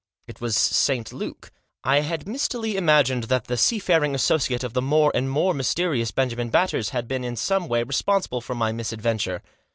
[0.25, 1.13] It was St.
[1.13, 1.51] Luke.
[1.83, 6.49] I had mistily imagined that that seafaring associate of the more arid more mysterious Benjamin
[6.49, 9.43] Batters had been in some way responsible for my misadventure.